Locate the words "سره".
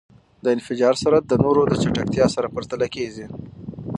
2.35-2.51